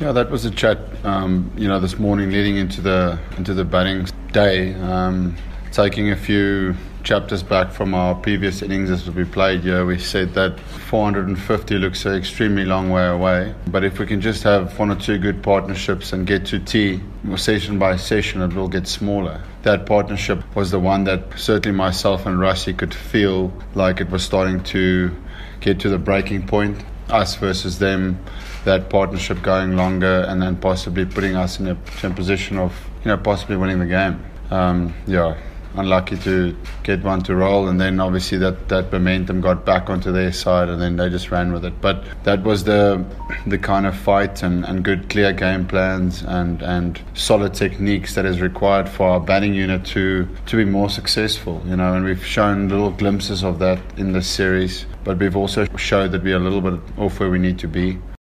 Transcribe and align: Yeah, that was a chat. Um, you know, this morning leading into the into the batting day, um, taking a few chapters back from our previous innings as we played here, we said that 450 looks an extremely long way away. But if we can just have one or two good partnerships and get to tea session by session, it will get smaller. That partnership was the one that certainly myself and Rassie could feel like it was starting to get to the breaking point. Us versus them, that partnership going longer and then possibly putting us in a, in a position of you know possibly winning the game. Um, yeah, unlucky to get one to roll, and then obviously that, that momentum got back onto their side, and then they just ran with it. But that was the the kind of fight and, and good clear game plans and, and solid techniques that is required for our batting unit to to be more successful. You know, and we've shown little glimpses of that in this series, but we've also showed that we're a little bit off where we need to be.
Yeah, 0.00 0.12
that 0.12 0.30
was 0.30 0.44
a 0.44 0.50
chat. 0.52 0.78
Um, 1.04 1.50
you 1.56 1.66
know, 1.66 1.80
this 1.80 1.98
morning 1.98 2.30
leading 2.30 2.56
into 2.56 2.80
the 2.80 3.18
into 3.36 3.52
the 3.52 3.64
batting 3.64 4.06
day, 4.30 4.74
um, 4.74 5.36
taking 5.72 6.12
a 6.12 6.16
few 6.16 6.76
chapters 7.02 7.42
back 7.42 7.72
from 7.72 7.94
our 7.94 8.14
previous 8.14 8.62
innings 8.62 8.90
as 8.90 9.10
we 9.10 9.24
played 9.24 9.62
here, 9.62 9.84
we 9.84 9.98
said 9.98 10.34
that 10.34 10.60
450 10.60 11.78
looks 11.78 12.06
an 12.06 12.14
extremely 12.14 12.64
long 12.64 12.90
way 12.90 13.08
away. 13.08 13.56
But 13.66 13.82
if 13.82 13.98
we 13.98 14.06
can 14.06 14.20
just 14.20 14.44
have 14.44 14.78
one 14.78 14.92
or 14.92 14.94
two 14.94 15.18
good 15.18 15.42
partnerships 15.42 16.12
and 16.12 16.24
get 16.24 16.46
to 16.46 16.60
tea 16.60 17.00
session 17.34 17.80
by 17.80 17.96
session, 17.96 18.40
it 18.42 18.54
will 18.54 18.68
get 18.68 18.86
smaller. 18.86 19.42
That 19.62 19.84
partnership 19.84 20.44
was 20.54 20.70
the 20.70 20.78
one 20.78 21.04
that 21.04 21.36
certainly 21.36 21.76
myself 21.76 22.24
and 22.24 22.38
Rassie 22.38 22.76
could 22.76 22.94
feel 22.94 23.52
like 23.74 24.00
it 24.00 24.10
was 24.10 24.22
starting 24.22 24.62
to 24.64 25.10
get 25.60 25.80
to 25.80 25.88
the 25.88 25.98
breaking 25.98 26.46
point. 26.46 26.84
Us 27.10 27.36
versus 27.36 27.78
them, 27.78 28.18
that 28.64 28.90
partnership 28.90 29.42
going 29.42 29.76
longer 29.76 30.26
and 30.28 30.42
then 30.42 30.56
possibly 30.56 31.06
putting 31.06 31.36
us 31.36 31.58
in 31.58 31.68
a, 31.68 31.76
in 32.02 32.12
a 32.12 32.14
position 32.14 32.58
of 32.58 32.72
you 33.04 33.08
know 33.08 33.16
possibly 33.16 33.56
winning 33.56 33.78
the 33.78 33.86
game. 33.86 34.22
Um, 34.50 34.94
yeah, 35.06 35.36
unlucky 35.78 36.16
to 36.18 36.56
get 36.82 37.02
one 37.02 37.22
to 37.22 37.34
roll, 37.34 37.68
and 37.68 37.80
then 37.80 38.00
obviously 38.00 38.38
that, 38.38 38.68
that 38.68 38.92
momentum 38.92 39.40
got 39.40 39.64
back 39.64 39.88
onto 39.88 40.12
their 40.12 40.32
side, 40.32 40.68
and 40.68 40.80
then 40.80 40.96
they 40.96 41.08
just 41.08 41.30
ran 41.30 41.52
with 41.52 41.64
it. 41.64 41.80
But 41.80 42.04
that 42.24 42.42
was 42.42 42.64
the 42.64 43.04
the 43.46 43.58
kind 43.58 43.86
of 43.86 43.96
fight 43.96 44.42
and, 44.42 44.64
and 44.64 44.84
good 44.84 45.08
clear 45.08 45.32
game 45.32 45.66
plans 45.66 46.22
and, 46.22 46.62
and 46.62 47.00
solid 47.14 47.54
techniques 47.54 48.14
that 48.14 48.24
is 48.24 48.40
required 48.40 48.88
for 48.88 49.08
our 49.08 49.20
batting 49.20 49.54
unit 49.54 49.84
to 49.86 50.28
to 50.46 50.56
be 50.56 50.64
more 50.64 50.90
successful. 50.90 51.62
You 51.66 51.76
know, 51.76 51.94
and 51.94 52.04
we've 52.04 52.24
shown 52.24 52.68
little 52.68 52.90
glimpses 52.90 53.44
of 53.44 53.58
that 53.60 53.78
in 53.96 54.12
this 54.12 54.26
series, 54.26 54.86
but 55.04 55.18
we've 55.18 55.36
also 55.36 55.66
showed 55.76 56.12
that 56.12 56.22
we're 56.22 56.36
a 56.36 56.40
little 56.40 56.60
bit 56.60 56.80
off 56.98 57.20
where 57.20 57.30
we 57.30 57.38
need 57.38 57.58
to 57.60 57.68
be. 57.68 57.98